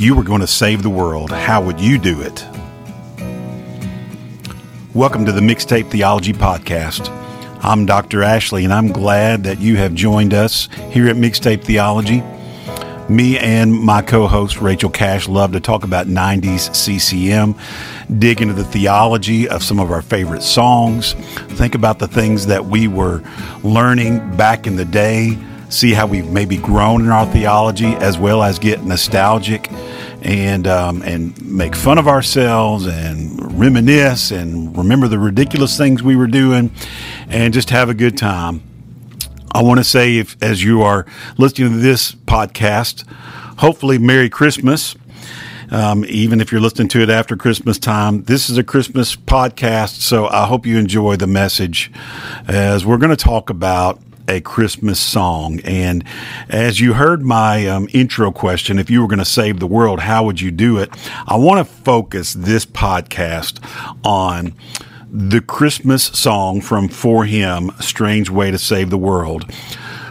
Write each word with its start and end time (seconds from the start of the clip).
You 0.00 0.14
were 0.14 0.22
going 0.22 0.42
to 0.42 0.46
save 0.46 0.84
the 0.84 0.90
world, 0.90 1.32
how 1.32 1.60
would 1.60 1.80
you 1.80 1.98
do 1.98 2.20
it? 2.20 2.46
Welcome 4.94 5.26
to 5.26 5.32
the 5.32 5.40
Mixtape 5.40 5.90
Theology 5.90 6.32
Podcast. 6.32 7.08
I'm 7.64 7.84
Dr. 7.84 8.22
Ashley, 8.22 8.62
and 8.62 8.72
I'm 8.72 8.92
glad 8.92 9.42
that 9.42 9.58
you 9.58 9.76
have 9.78 9.94
joined 9.94 10.34
us 10.34 10.68
here 10.92 11.08
at 11.08 11.16
Mixtape 11.16 11.64
Theology. 11.64 12.22
Me 13.12 13.38
and 13.40 13.72
my 13.72 14.00
co 14.00 14.28
host 14.28 14.60
Rachel 14.60 14.88
Cash 14.88 15.26
love 15.26 15.50
to 15.50 15.58
talk 15.58 15.82
about 15.82 16.06
90s 16.06 16.72
CCM, 16.76 17.56
dig 18.20 18.40
into 18.40 18.54
the 18.54 18.66
theology 18.66 19.48
of 19.48 19.64
some 19.64 19.80
of 19.80 19.90
our 19.90 20.02
favorite 20.02 20.44
songs, 20.44 21.14
think 21.56 21.74
about 21.74 21.98
the 21.98 22.06
things 22.06 22.46
that 22.46 22.66
we 22.66 22.86
were 22.86 23.20
learning 23.64 24.36
back 24.36 24.68
in 24.68 24.76
the 24.76 24.84
day 24.84 25.36
see 25.68 25.92
how 25.92 26.06
we've 26.06 26.30
maybe 26.30 26.56
grown 26.56 27.02
in 27.02 27.08
our 27.08 27.26
theology, 27.26 27.94
as 27.96 28.18
well 28.18 28.42
as 28.42 28.58
get 28.58 28.84
nostalgic 28.84 29.70
and 30.22 30.66
um, 30.66 31.02
and 31.02 31.40
make 31.44 31.76
fun 31.76 31.98
of 31.98 32.08
ourselves 32.08 32.86
and 32.86 33.58
reminisce 33.58 34.30
and 34.30 34.76
remember 34.76 35.08
the 35.08 35.18
ridiculous 35.18 35.76
things 35.76 36.02
we 36.02 36.16
were 36.16 36.26
doing, 36.26 36.70
and 37.28 37.54
just 37.54 37.70
have 37.70 37.88
a 37.88 37.94
good 37.94 38.16
time. 38.16 38.62
I 39.52 39.62
want 39.62 39.78
to 39.78 39.84
say, 39.84 40.18
if 40.18 40.36
as 40.42 40.62
you 40.62 40.82
are 40.82 41.06
listening 41.36 41.72
to 41.72 41.78
this 41.78 42.12
podcast, 42.12 43.06
hopefully 43.58 43.98
Merry 43.98 44.30
Christmas. 44.30 44.94
Um, 45.70 46.06
even 46.08 46.40
if 46.40 46.50
you're 46.50 46.62
listening 46.62 46.88
to 46.88 47.02
it 47.02 47.10
after 47.10 47.36
Christmas 47.36 47.78
time, 47.78 48.22
this 48.22 48.48
is 48.48 48.56
a 48.56 48.64
Christmas 48.64 49.14
podcast, 49.14 50.00
so 50.00 50.26
I 50.26 50.46
hope 50.46 50.64
you 50.64 50.78
enjoy 50.78 51.16
the 51.16 51.26
message 51.26 51.92
as 52.46 52.86
we're 52.86 52.96
going 52.96 53.14
to 53.14 53.22
talk 53.22 53.50
about 53.50 54.00
a 54.28 54.40
Christmas 54.40 55.00
song. 55.00 55.60
And 55.64 56.04
as 56.48 56.78
you 56.78 56.92
heard 56.92 57.22
my 57.22 57.66
um, 57.66 57.88
intro 57.92 58.30
question, 58.30 58.78
if 58.78 58.90
you 58.90 59.00
were 59.00 59.08
going 59.08 59.18
to 59.18 59.24
save 59.24 59.58
the 59.58 59.66
world, 59.66 60.00
how 60.00 60.24
would 60.24 60.40
you 60.40 60.50
do 60.50 60.78
it? 60.78 60.90
I 61.26 61.36
want 61.36 61.66
to 61.66 61.74
focus 61.74 62.34
this 62.34 62.64
podcast 62.66 63.58
on 64.04 64.54
the 65.10 65.40
Christmas 65.40 66.04
song 66.04 66.60
from 66.60 66.88
4Him, 66.88 67.82
Strange 67.82 68.28
Way 68.28 68.50
to 68.50 68.58
Save 68.58 68.90
the 68.90 68.98
World. 68.98 69.50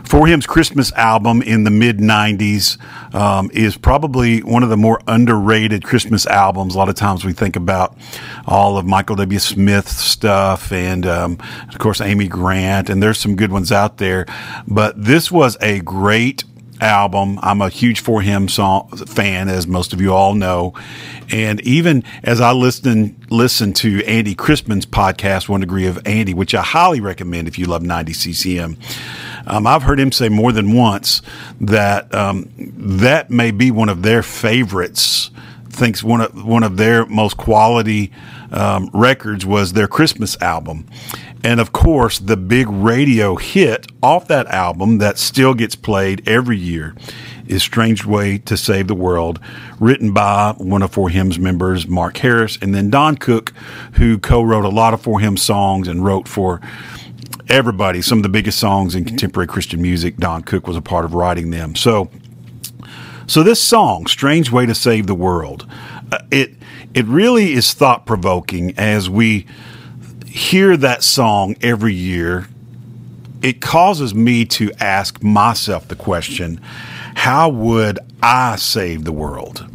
4Him's 0.07 0.45
Christmas 0.45 0.91
album 0.93 1.41
in 1.41 1.65
the 1.65 1.69
mid 1.69 1.97
90s 1.97 2.81
um, 3.13 3.51
is 3.53 3.75
probably 3.75 4.41
one 4.41 4.63
of 4.63 4.69
the 4.69 4.77
more 4.77 5.01
underrated 5.07 5.83
Christmas 5.83 6.25
albums. 6.25 6.75
A 6.75 6.77
lot 6.77 6.87
of 6.87 6.95
times 6.95 7.25
we 7.25 7.33
think 7.33 7.55
about 7.55 7.97
all 8.45 8.77
of 8.77 8.85
Michael 8.85 9.17
W. 9.17 9.39
Smith's 9.39 9.97
stuff 9.97 10.71
and, 10.71 11.05
um, 11.05 11.37
of 11.67 11.77
course, 11.77 11.99
Amy 11.99 12.27
Grant, 12.27 12.89
and 12.89 13.03
there's 13.03 13.19
some 13.19 13.35
good 13.35 13.51
ones 13.51 13.71
out 13.71 13.97
there. 13.97 14.25
But 14.67 15.03
this 15.03 15.29
was 15.29 15.57
a 15.61 15.81
great 15.81 16.45
album. 16.79 17.39
I'm 17.41 17.61
a 17.61 17.69
huge 17.69 18.03
4Him 18.03 18.49
song 18.49 18.89
fan, 18.89 19.49
as 19.49 19.67
most 19.67 19.93
of 19.93 20.01
you 20.01 20.13
all 20.13 20.35
know. 20.35 20.73
And 21.29 21.59
even 21.61 22.03
as 22.23 22.39
I 22.39 22.51
listen 22.51 23.17
listen 23.29 23.73
to 23.73 24.03
Andy 24.05 24.35
Chrisman's 24.35 24.85
podcast, 24.85 25.49
One 25.49 25.59
Degree 25.59 25.87
of 25.87 25.99
Andy, 26.05 26.33
which 26.33 26.55
I 26.55 26.61
highly 26.61 27.01
recommend 27.01 27.47
if 27.47 27.59
you 27.59 27.65
love 27.65 27.83
90 27.83 28.13
CCM, 28.13 28.77
um, 29.47 29.65
I've 29.65 29.83
heard 29.83 29.99
him 29.99 30.11
say 30.11 30.29
more 30.29 30.51
than 30.51 30.73
once 30.73 31.21
that 31.61 32.13
um, 32.13 32.49
that 32.57 33.29
may 33.29 33.51
be 33.51 33.71
one 33.71 33.89
of 33.89 34.03
their 34.03 34.21
favorites. 34.21 35.31
Thinks 35.69 36.03
one 36.03 36.21
of 36.21 36.45
one 36.45 36.63
of 36.63 36.77
their 36.77 37.05
most 37.05 37.37
quality 37.37 38.11
um, 38.51 38.89
records 38.93 39.45
was 39.45 39.73
their 39.73 39.87
Christmas 39.87 40.39
album, 40.41 40.87
and 41.43 41.59
of 41.59 41.71
course 41.71 42.17
the 42.19 42.35
big 42.35 42.67
radio 42.67 43.35
hit 43.35 43.87
off 44.01 44.27
that 44.27 44.47
album 44.47 44.97
that 44.97 45.19
still 45.19 45.53
gets 45.53 45.75
played 45.75 46.27
every 46.27 46.57
year 46.57 46.95
is 47.47 47.63
Strange 47.63 48.05
Way 48.05 48.37
to 48.39 48.57
Save 48.57 48.87
the 48.87 48.95
World, 48.95 49.39
written 49.79 50.11
by 50.11 50.53
one 50.57 50.81
of 50.81 50.91
4Him's 50.91 51.39
members, 51.39 51.87
Mark 51.87 52.17
Harris, 52.17 52.57
and 52.61 52.75
then 52.75 52.89
Don 52.89 53.17
Koch, 53.17 53.53
who 53.93 54.17
co 54.17 54.41
wrote 54.41 54.65
a 54.65 54.69
lot 54.69 54.93
of 54.93 55.01
4Him 55.01 55.37
songs 55.37 55.87
and 55.87 56.03
wrote 56.03 56.27
for 56.27 56.59
everybody. 57.49 58.01
Some 58.01 58.19
of 58.19 58.23
the 58.23 58.29
biggest 58.29 58.59
songs 58.59 58.95
in 58.95 59.05
contemporary 59.05 59.47
Christian 59.47 59.81
music, 59.81 60.17
Don 60.17 60.43
Koch 60.43 60.67
was 60.67 60.77
a 60.77 60.81
part 60.81 61.05
of 61.05 61.13
writing 61.13 61.49
them. 61.49 61.75
So, 61.75 62.09
so 63.25 63.43
this 63.43 63.61
song, 63.61 64.07
"Strange 64.07 64.51
Way 64.51 64.65
to 64.65 64.75
Save 64.75 65.07
the 65.07 65.15
World," 65.15 65.67
uh, 66.11 66.19
it 66.31 66.53
it 66.93 67.05
really 67.05 67.53
is 67.53 67.73
thought 67.73 68.05
provoking 68.05 68.77
as 68.77 69.09
we 69.09 69.45
hear 70.25 70.77
that 70.77 71.03
song 71.03 71.55
every 71.61 71.93
year. 71.93 72.47
It 73.41 73.61
causes 73.61 74.15
me 74.15 74.45
to 74.45 74.71
ask 74.79 75.23
myself 75.23 75.87
the 75.87 75.95
question: 75.95 76.59
How 77.15 77.49
would 77.49 77.99
I 78.21 78.55
save 78.57 79.03
the 79.03 79.11
world? 79.11 79.67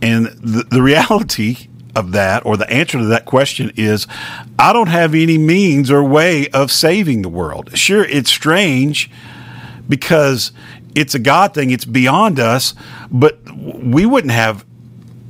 And 0.00 0.26
the, 0.26 0.64
the 0.70 0.82
reality 0.82 1.67
of 1.96 2.12
that, 2.12 2.44
or 2.46 2.56
the 2.56 2.70
answer 2.70 2.98
to 2.98 3.04
that 3.06 3.24
question 3.24 3.72
is 3.76 4.06
I 4.58 4.72
don't 4.72 4.88
have 4.88 5.14
any 5.14 5.38
means 5.38 5.90
or 5.90 6.04
way 6.04 6.48
of 6.48 6.70
saving 6.70 7.22
the 7.22 7.28
world. 7.28 7.76
Sure, 7.76 8.04
it's 8.04 8.30
strange 8.30 9.10
because 9.88 10.52
it's 10.94 11.14
a 11.14 11.18
God 11.18 11.54
thing, 11.54 11.70
it's 11.70 11.84
beyond 11.84 12.38
us, 12.38 12.74
but 13.10 13.38
we 13.54 14.06
wouldn't 14.06 14.32
have 14.32 14.64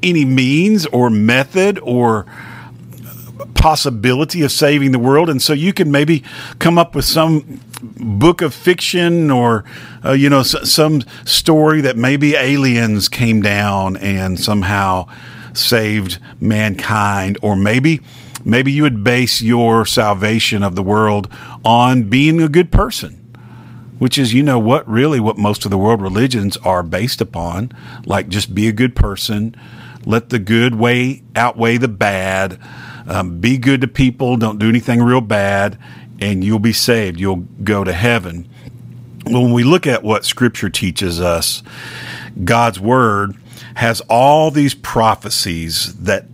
any 0.03 0.25
means 0.25 0.87
or 0.87 1.11
method 1.11 1.79
or 1.83 2.27
possibility 3.55 4.43
of 4.43 4.53
saving 4.53 4.93
the 4.93 4.99
world. 4.99 5.29
And 5.29 5.43
so 5.43 5.53
you 5.53 5.73
can 5.73 5.91
maybe 5.91 6.23
come 6.59 6.79
up 6.79 6.95
with 6.95 7.05
some 7.05 7.61
book 7.81 8.41
of 8.41 8.55
fiction 8.55 9.31
or, 9.31 9.65
uh, 10.05 10.13
you 10.13 10.29
know, 10.31 10.41
s- 10.41 10.71
some 10.71 11.03
story 11.25 11.81
that 11.81 11.97
maybe 11.97 12.35
aliens 12.35 13.09
came 13.09 13.43
down 13.43 13.97
and 13.97 14.39
somehow 14.39 15.07
saved 15.53 16.19
mankind, 16.41 17.39
or 17.43 17.57
maybe 17.57 18.01
maybe 18.45 18.73
you 18.73 18.83
would 18.83 19.03
base 19.03 19.43
your 19.43 19.85
salvation 19.85 20.63
of 20.63 20.75
the 20.75 20.83
world 20.83 21.29
on 21.65 22.09
being 22.09 22.41
a 22.41 22.49
good 22.49 22.71
person 22.71 23.19
which 23.99 24.17
is 24.17 24.33
you 24.33 24.43
know 24.43 24.59
what 24.59 24.89
really 24.89 25.21
what 25.21 25.37
most 25.37 25.65
of 25.65 25.71
the 25.71 25.79
world 25.79 26.01
religions 26.01 26.57
are 26.59 26.83
based 26.83 27.21
upon. 27.21 27.73
Like 28.07 28.29
just 28.29 28.55
be 28.55 28.69
a 28.69 28.73
good 28.73 28.95
person. 28.95 29.55
Let 30.05 30.31
the 30.31 30.39
good 30.39 30.77
way 30.77 31.23
outweigh 31.37 31.77
the 31.77 31.89
bad. 31.89 32.59
Um, 33.07 33.41
be 33.41 33.59
good 33.59 33.81
to 33.81 33.89
people. 33.89 34.37
Don't 34.37 34.59
do 34.59 34.69
anything 34.69 35.03
real 35.03 35.21
bad 35.21 35.79
and 36.21 36.45
you'll 36.45 36.59
be 36.59 36.73
saved. 36.73 37.19
You'll 37.19 37.47
go 37.63 37.85
to 37.85 37.93
heaven. 37.93 38.49
When 39.25 39.53
we 39.53 39.65
look 39.65 39.87
at 39.87 40.03
what 40.03 40.25
scripture 40.25 40.71
teaches 40.71 41.21
us 41.21 41.63
god's 42.45 42.79
word 42.79 43.37
has 43.79 44.01
all 44.09 44.51
these 44.51 44.75
prophecies 44.75 45.95
that 45.99 46.25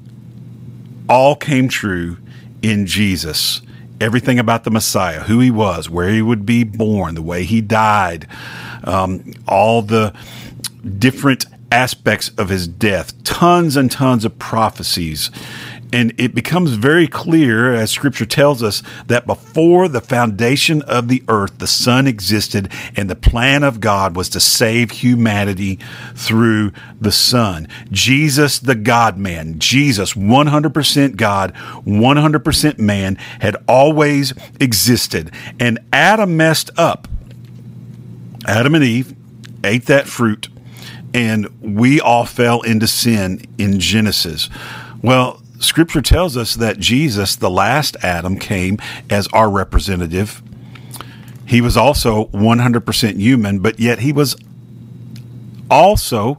all 1.11 1.37
came 1.37 1.69
true 1.69 2.17
in 2.63 2.87
Jesus. 2.87 3.61
Everything 4.01 4.39
about 4.39 4.65
the 4.65 4.71
Messiah, 4.71 5.21
who 5.21 5.41
he 5.41 5.51
was, 5.51 5.91
where 5.91 6.09
he 6.09 6.23
would 6.23 6.47
be 6.47 6.65
born, 6.65 7.15
the 7.15 7.21
way 7.21 7.45
he 7.45 7.61
died, 7.61 8.27
um, 8.85 9.35
all 9.47 9.83
the 9.83 10.15
different 10.99 11.45
aspects 11.71 12.31
of 12.39 12.49
his 12.49 12.67
death, 12.67 13.23
tons 13.25 13.77
and 13.77 13.93
tons 13.93 14.25
of 14.25 14.39
prophecies. 14.39 15.31
And 15.95 16.13
it 16.19 16.35
becomes 16.35 16.73
very 16.73 17.07
clear, 17.07 17.73
as 17.73 17.93
scripture 17.93 18.27
tells 18.27 18.65
us, 18.65 18.83
that 19.07 19.29
before 19.29 19.87
the 19.87 20.01
foundation 20.01 20.83
of 20.83 21.07
the 21.07 21.23
earth, 21.29 21.59
the 21.59 21.69
Son 21.69 22.09
existed, 22.09 22.69
and 22.97 23.09
the 23.09 23.15
plan 23.15 23.63
of 23.63 23.79
God 23.79 24.17
was 24.17 24.29
to 24.31 24.41
save 24.41 24.91
humanity 24.91 25.79
through 26.17 26.73
the 27.01 27.13
Son. 27.13 27.69
Jesus, 27.93 28.59
the 28.59 28.75
God 28.75 29.17
man, 29.19 29.61
Jesus, 29.61 30.15
100% 30.15 31.15
God, 31.15 31.55
100% 31.55 32.79
man, 32.81 33.15
had 33.39 33.57
always 33.69 34.35
existed. 34.59 35.31
And 35.61 35.79
Adam 35.93 36.37
messed 36.37 36.73
up. 36.77 37.07
Adam 38.49 38.75
and 38.75 38.83
Eve 38.83 39.15
ate 39.63 39.87
that 39.87 40.09
fruit, 40.09 40.49
and 41.15 41.47
we 41.63 42.01
all 42.01 42.27
fell 42.27 42.63
into 42.63 42.89
sin 42.89 43.43
in 43.59 43.79
Genesis. 43.79 44.51
Well, 45.01 45.41
Scripture 45.65 46.03
tells 46.03 46.37
us 46.37 46.55
that 46.55 46.79
Jesus, 46.79 47.37
the 47.37 47.51
last 47.51 47.97
Adam, 48.03 48.39
came 48.39 48.79
as 49.11 49.27
our 49.29 49.51
representative. 49.51 50.43
He 51.47 51.61
was 51.61 51.77
also 51.77 52.27
100% 52.27 53.21
human, 53.21 53.59
but 53.59 53.79
yet 53.79 54.01
he 54.01 54.13
was 54.13 54.37
also 55.71 56.39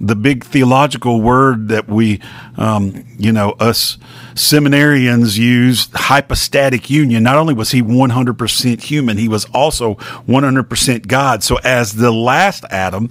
the 0.00 0.16
big 0.16 0.44
theological 0.44 1.20
word 1.20 1.68
that 1.68 1.86
we, 1.86 2.20
um, 2.56 3.04
you 3.18 3.32
know, 3.32 3.50
us 3.60 3.98
seminarians 4.34 5.36
use, 5.36 5.88
hypostatic 5.94 6.88
union. 6.88 7.22
Not 7.22 7.36
only 7.36 7.52
was 7.52 7.70
he 7.70 7.82
100% 7.82 8.82
human, 8.82 9.18
he 9.18 9.28
was 9.28 9.44
also 9.52 9.96
100% 10.26 11.06
God. 11.06 11.42
So 11.42 11.58
as 11.62 11.92
the 11.92 12.10
last 12.10 12.64
Adam, 12.70 13.10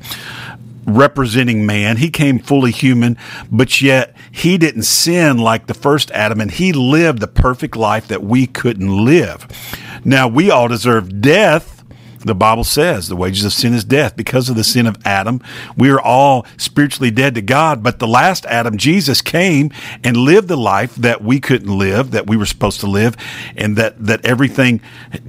representing 0.90 1.66
man. 1.66 1.98
He 1.98 2.10
came 2.10 2.40
fully 2.40 2.72
human, 2.72 3.18
but 3.52 3.82
yet 3.82 4.16
he 4.32 4.58
didn't 4.58 4.84
sin 4.84 5.38
like 5.38 5.68
the 5.68 5.74
first 5.74 6.12
Adam 6.12 6.42
and 6.42 6.52
he 6.52 6.74
lived 6.74 7.20
the 7.20 7.28
perfect 7.28 7.76
life 7.76 8.08
that 8.08 8.24
we 8.24 8.48
couldn't 8.48 9.06
live. 9.06 9.48
Now 10.04 10.28
we 10.28 10.50
all 10.50 10.68
deserve 10.68 11.22
death. 11.22 11.80
The 12.22 12.36
Bible 12.36 12.66
says 12.66 13.08
the 13.08 13.16
wages 13.16 13.46
of 13.46 13.54
sin 13.54 13.74
is 13.74 13.86
death. 13.86 14.18
Because 14.18 14.50
of 14.50 14.58
the 14.58 14.64
sin 14.64 14.88
of 14.88 14.98
Adam, 15.06 15.42
we 15.78 15.90
are 15.90 16.02
all 16.02 16.46
spiritually 16.58 17.12
dead 17.12 17.36
to 17.36 17.42
God. 17.42 17.82
But 17.82 18.00
the 18.00 18.08
last 18.08 18.46
Adam, 18.48 18.78
Jesus, 18.78 19.22
came 19.22 19.72
and 20.04 20.18
lived 20.18 20.50
the 20.50 20.58
life 20.58 20.96
that 20.96 21.24
we 21.24 21.40
couldn't 21.40 21.78
live, 21.78 22.12
that 22.12 22.28
we 22.28 22.36
were 22.36 22.46
supposed 22.46 22.82
to 22.82 22.88
live, 22.88 23.16
and 23.56 23.78
that, 23.78 24.06
that 24.06 24.26
everything 24.26 24.82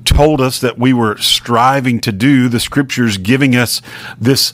told 0.05 0.41
us 0.41 0.61
that 0.61 0.79
we 0.79 0.93
were 0.93 1.17
striving 1.19 2.01
to 2.01 2.11
do. 2.11 2.49
The 2.49 2.59
scriptures 2.59 3.19
giving 3.19 3.55
us 3.55 3.81
this 4.19 4.53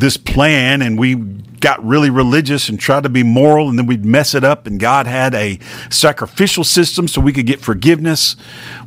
this 0.00 0.16
plan 0.16 0.82
and 0.82 0.98
we 0.98 1.14
got 1.14 1.84
really 1.84 2.10
religious 2.10 2.68
and 2.68 2.78
tried 2.78 3.02
to 3.02 3.08
be 3.08 3.22
moral 3.22 3.68
and 3.68 3.78
then 3.78 3.86
we'd 3.86 4.04
mess 4.04 4.34
it 4.34 4.44
up 4.44 4.66
and 4.66 4.78
God 4.78 5.06
had 5.06 5.34
a 5.34 5.58
sacrificial 5.90 6.64
system 6.64 7.08
so 7.08 7.20
we 7.20 7.32
could 7.32 7.46
get 7.46 7.60
forgiveness 7.60 8.34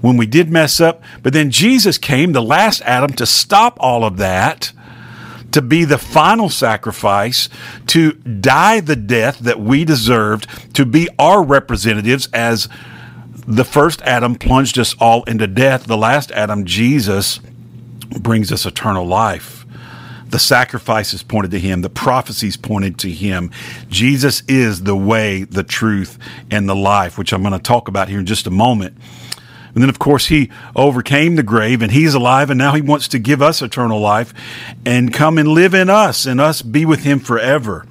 when 0.02 0.18
we 0.18 0.26
did 0.26 0.50
mess 0.50 0.80
up. 0.80 1.02
But 1.24 1.34
then 1.34 1.52
Jesus 1.52 1.98
came, 1.98 2.32
the 2.32 2.42
last 2.42 2.82
Adam, 2.84 3.12
to 3.14 3.26
stop 3.26 3.78
all 3.80 4.04
of 4.04 4.18
that, 4.18 4.72
to 5.52 5.62
be 5.62 5.84
the 5.84 5.98
final 5.98 6.50
sacrifice, 6.50 7.50
to 7.88 8.14
die 8.14 8.80
the 8.82 8.96
death 8.96 9.40
that 9.40 9.60
we 9.60 9.84
deserved, 9.84 10.48
to 10.76 10.86
be 10.86 11.10
our 11.18 11.44
representatives 11.44 12.28
as 12.34 12.70
the 13.48 13.66
first 13.66 14.02
Adam 14.04 14.36
plunged 14.36 14.78
us 14.78 14.96
all 15.00 15.24
into 15.24 15.48
death. 15.48 15.88
The 15.88 15.98
last 15.98 16.32
Adam, 16.32 16.66
Jesus, 16.66 17.40
brings 18.20 18.52
us 18.52 18.66
eternal 18.66 19.06
life. 19.06 19.59
The 20.30 20.40
sacrifices 20.40 21.24
pointed 21.24 21.52
to 21.52 21.60
him. 21.60 21.82
The 21.82 21.90
prophecies 21.90 22.56
pointed 22.56 23.00
to 23.00 23.10
him. 23.10 23.52
Jesus 23.90 24.44
is 24.48 24.84
the 24.84 24.96
way, 24.96 25.44
the 25.44 25.64
truth, 25.64 26.18
and 26.52 26.70
the 26.70 26.76
life, 26.76 27.18
which 27.18 27.34
I'm 27.34 27.42
going 27.42 27.54
to 27.54 27.60
talk 27.60 27.88
about 27.88 28.10
here 28.10 28.20
in 28.20 28.26
just 28.26 28.48
a 28.48 28.52
moment. 28.52 28.96
And 29.74 29.84
then, 29.84 29.90
of 29.90 30.00
course, 30.00 30.28
he 30.28 30.50
overcame 30.76 31.36
the 31.36 31.44
grave 31.44 31.82
and 31.82 31.92
he's 31.92 32.14
alive, 32.14 32.50
and 32.50 32.58
now 32.58 32.74
he 32.74 32.82
wants 32.82 33.08
to 33.10 33.20
give 33.20 33.42
us 33.42 33.62
eternal 33.62 34.00
life 34.00 34.34
and 34.86 35.14
come 35.14 35.38
and 35.38 35.48
live 35.48 35.74
in 35.74 35.90
us 35.90 36.26
and 36.26 36.42
us 36.42 36.62
be 36.62 36.86
with 36.86 37.04
him 37.04 37.20
forever. 37.20 37.86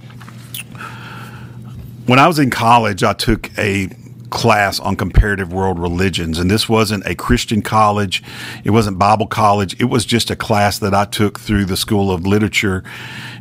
When 2.06 2.18
I 2.18 2.26
was 2.26 2.38
in 2.38 2.50
college, 2.50 3.02
I 3.02 3.12
took 3.12 3.56
a 3.58 3.90
class 4.30 4.80
on 4.80 4.96
comparative 4.96 5.52
world 5.52 5.78
religions. 5.78 6.38
And 6.38 6.50
this 6.50 6.68
wasn't 6.68 7.06
a 7.06 7.14
Christian 7.14 7.62
college. 7.62 8.22
It 8.64 8.70
wasn't 8.70 8.98
Bible 8.98 9.26
college. 9.26 9.78
It 9.80 9.86
was 9.86 10.04
just 10.04 10.30
a 10.30 10.36
class 10.36 10.78
that 10.78 10.94
I 10.94 11.04
took 11.04 11.40
through 11.40 11.66
the 11.66 11.76
School 11.76 12.10
of 12.10 12.26
Literature 12.26 12.84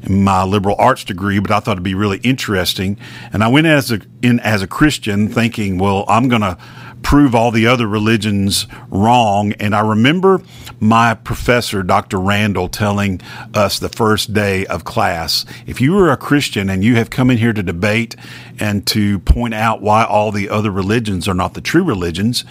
my 0.09 0.43
liberal 0.43 0.75
arts 0.79 1.03
degree, 1.03 1.39
but 1.39 1.51
I 1.51 1.59
thought 1.59 1.73
it'd 1.73 1.83
be 1.83 1.95
really 1.95 2.19
interesting. 2.19 2.97
And 3.33 3.43
I 3.43 3.47
went 3.47 3.67
as 3.67 3.91
a, 3.91 4.01
in 4.21 4.39
as 4.41 4.61
a 4.61 4.67
Christian 4.67 5.27
thinking, 5.27 5.77
well, 5.77 6.05
I'm 6.07 6.27
going 6.27 6.41
to 6.41 6.57
prove 7.03 7.35
all 7.35 7.51
the 7.51 7.67
other 7.67 7.87
religions 7.87 8.67
wrong. 8.89 9.53
And 9.53 9.75
I 9.75 9.81
remember 9.81 10.41
my 10.79 11.13
professor, 11.13 11.83
Dr. 11.83 12.19
Randall, 12.19 12.69
telling 12.69 13.21
us 13.53 13.79
the 13.79 13.89
first 13.89 14.33
day 14.33 14.65
of 14.65 14.83
class 14.83 15.45
if 15.65 15.79
you 15.79 15.97
are 15.99 16.11
a 16.11 16.17
Christian 16.17 16.69
and 16.69 16.83
you 16.83 16.95
have 16.95 17.09
come 17.09 17.29
in 17.29 17.37
here 17.37 17.53
to 17.53 17.63
debate 17.63 18.15
and 18.59 18.85
to 18.87 19.19
point 19.19 19.53
out 19.53 19.81
why 19.81 20.03
all 20.03 20.31
the 20.31 20.49
other 20.49 20.71
religions 20.71 21.27
are 21.27 21.33
not 21.33 21.53
the 21.53 21.61
true 21.61 21.83
religions, 21.83 22.43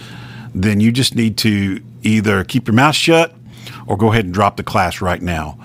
then 0.55 0.79
you 0.79 0.91
just 0.91 1.15
need 1.15 1.37
to 1.37 1.81
either 2.03 2.43
keep 2.43 2.67
your 2.67 2.75
mouth 2.75 2.95
shut 2.95 3.35
or 3.85 3.97
go 3.97 4.11
ahead 4.11 4.25
and 4.25 4.33
drop 4.33 4.57
the 4.57 4.63
class 4.63 5.01
right 5.01 5.21
now. 5.21 5.57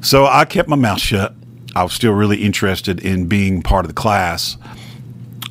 So 0.00 0.26
I 0.26 0.46
kept 0.46 0.68
my 0.68 0.76
mouth 0.76 1.00
shut. 1.00 1.34
I 1.76 1.82
was 1.82 1.92
still 1.92 2.12
really 2.12 2.42
interested 2.42 3.00
in 3.00 3.26
being 3.26 3.62
part 3.62 3.84
of 3.84 3.88
the 3.88 4.00
class. 4.00 4.56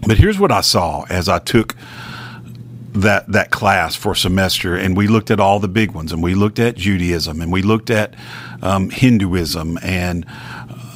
But 0.08 0.18
here's 0.18 0.40
what 0.40 0.52
I 0.52 0.62
saw 0.62 1.06
as 1.10 1.30
I 1.30 1.40
took 1.40 1.76
that 2.94 3.32
that 3.32 3.52
class 3.52 3.96
for 3.96 4.14
a 4.14 4.16
semester, 4.16 4.76
and 4.76 4.98
we 4.98 5.08
looked 5.08 5.30
at 5.30 5.40
all 5.40 5.60
the 5.60 5.68
big 5.68 5.92
ones, 5.92 6.12
and 6.12 6.24
we 6.24 6.34
looked 6.34 6.58
at 6.58 6.76
Judaism, 6.76 7.42
and 7.42 7.52
we 7.52 7.62
looked 7.62 7.92
at 7.92 8.16
um, 8.64 8.90
Hinduism 8.90 9.78
and 9.84 10.26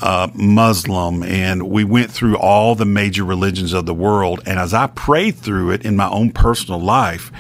uh, 0.02 0.30
Muslim, 0.34 1.22
and 1.22 1.70
we 1.70 1.84
went 1.84 2.10
through 2.12 2.38
all 2.38 2.74
the 2.74 2.86
major 2.86 3.24
religions 3.24 3.72
of 3.72 3.86
the 3.86 3.94
world. 3.94 4.42
And 4.46 4.60
as 4.60 4.74
I 4.74 4.88
prayed 4.88 5.36
through 5.36 5.72
it 5.72 5.86
in 5.86 5.96
my 5.96 6.10
own 6.10 6.32
personal 6.32 6.82
life, 6.82 7.32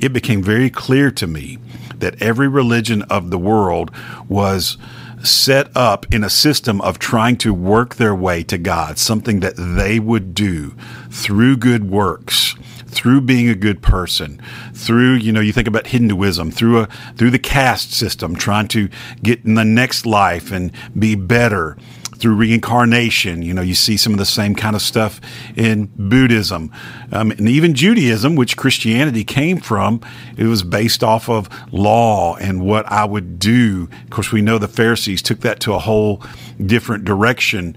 it 0.00 0.12
became 0.12 0.42
very 0.42 0.68
clear 0.68 1.10
to 1.12 1.26
me 1.26 1.58
that 1.96 2.20
every 2.20 2.48
religion 2.48 3.02
of 3.02 3.30
the 3.30 3.38
world 3.38 3.90
was 4.28 4.76
set 5.22 5.74
up 5.76 6.06
in 6.12 6.24
a 6.24 6.30
system 6.30 6.80
of 6.80 6.98
trying 6.98 7.36
to 7.38 7.54
work 7.54 7.96
their 7.96 8.14
way 8.14 8.42
to 8.44 8.58
God, 8.58 8.98
something 8.98 9.40
that 9.40 9.54
they 9.56 9.98
would 9.98 10.34
do 10.34 10.74
through 11.10 11.56
good 11.56 11.90
works 11.90 12.54
through 12.92 13.22
being 13.22 13.48
a 13.48 13.54
good 13.54 13.82
person, 13.82 14.40
through 14.74 15.14
you 15.14 15.32
know 15.32 15.40
you 15.40 15.52
think 15.52 15.66
about 15.66 15.88
Hinduism, 15.88 16.50
through 16.50 16.80
a 16.80 16.86
through 17.16 17.30
the 17.30 17.38
caste 17.38 17.92
system, 17.92 18.36
trying 18.36 18.68
to 18.68 18.88
get 19.22 19.44
in 19.44 19.54
the 19.54 19.64
next 19.64 20.04
life 20.04 20.52
and 20.52 20.70
be 20.96 21.14
better 21.14 21.76
through 22.22 22.36
reincarnation. 22.36 23.42
You 23.42 23.52
know, 23.52 23.62
you 23.62 23.74
see 23.74 23.96
some 23.96 24.12
of 24.12 24.18
the 24.20 24.24
same 24.24 24.54
kind 24.54 24.76
of 24.76 24.80
stuff 24.80 25.20
in 25.56 25.90
Buddhism. 25.96 26.70
Um, 27.10 27.32
and 27.32 27.48
even 27.48 27.74
Judaism, 27.74 28.36
which 28.36 28.56
Christianity 28.56 29.24
came 29.24 29.58
from, 29.60 30.00
it 30.36 30.44
was 30.44 30.62
based 30.62 31.02
off 31.02 31.28
of 31.28 31.48
law 31.72 32.36
and 32.36 32.64
what 32.64 32.86
I 32.86 33.04
would 33.04 33.40
do. 33.40 33.88
Of 34.04 34.10
course, 34.10 34.30
we 34.30 34.40
know 34.40 34.58
the 34.58 34.68
Pharisees 34.68 35.20
took 35.20 35.40
that 35.40 35.58
to 35.60 35.74
a 35.74 35.80
whole 35.80 36.22
different 36.64 37.04
direction. 37.04 37.76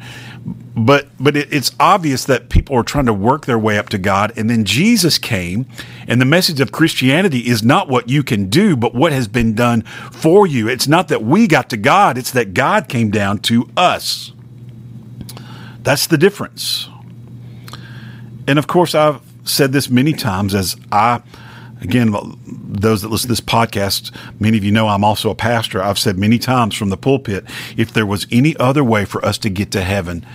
But 0.77 1.07
but 1.19 1.35
it, 1.35 1.51
it's 1.51 1.71
obvious 1.79 2.25
that 2.25 2.49
people 2.49 2.75
are 2.75 2.83
trying 2.83 3.07
to 3.07 3.13
work 3.13 3.45
their 3.45 3.57
way 3.57 3.79
up 3.79 3.89
to 3.89 3.97
God, 3.97 4.31
and 4.35 4.47
then 4.47 4.63
Jesus 4.65 5.17
came, 5.17 5.65
and 6.07 6.21
the 6.21 6.25
message 6.25 6.59
of 6.59 6.71
Christianity 6.71 7.47
is 7.47 7.63
not 7.63 7.87
what 7.87 8.09
you 8.09 8.21
can 8.21 8.49
do, 8.49 8.75
but 8.75 8.93
what 8.93 9.11
has 9.11 9.27
been 9.27 9.55
done 9.55 9.81
for 10.11 10.45
you. 10.45 10.67
It's 10.67 10.87
not 10.87 11.07
that 11.07 11.23
we 11.23 11.47
got 11.47 11.69
to 11.71 11.77
God; 11.77 12.17
it's 12.17 12.31
that 12.31 12.53
God 12.53 12.89
came 12.89 13.09
down 13.09 13.39
to 13.39 13.67
us. 13.75 14.33
That's 15.85 16.07
the 16.07 16.17
difference. 16.17 16.89
And 18.47 18.57
of 18.57 18.67
course, 18.67 18.95
I've 18.95 19.21
said 19.43 19.71
this 19.71 19.87
many 19.87 20.13
times 20.13 20.55
as 20.55 20.75
I, 20.91 21.21
again, 21.79 22.13
those 22.45 23.03
that 23.03 23.09
listen 23.09 23.27
to 23.27 23.31
this 23.31 23.39
podcast, 23.39 24.11
many 24.39 24.57
of 24.57 24.63
you 24.63 24.71
know 24.71 24.87
I'm 24.87 25.03
also 25.03 25.29
a 25.29 25.35
pastor. 25.35 25.81
I've 25.81 25.99
said 25.99 26.17
many 26.17 26.39
times 26.39 26.75
from 26.75 26.89
the 26.89 26.97
pulpit 26.97 27.45
if 27.77 27.93
there 27.93 28.05
was 28.05 28.25
any 28.31 28.57
other 28.57 28.83
way 28.83 29.05
for 29.05 29.23
us 29.23 29.37
to 29.39 29.49
get 29.49 29.71
to 29.71 29.81
heaven 29.81 30.25